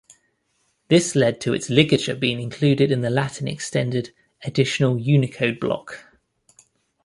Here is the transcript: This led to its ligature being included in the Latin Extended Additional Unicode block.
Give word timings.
This 0.87 1.15
led 1.15 1.39
to 1.41 1.53
its 1.53 1.69
ligature 1.69 2.15
being 2.15 2.41
included 2.41 2.91
in 2.91 3.01
the 3.01 3.11
Latin 3.11 3.47
Extended 3.47 4.11
Additional 4.43 4.97
Unicode 4.97 5.59
block. 5.59 6.07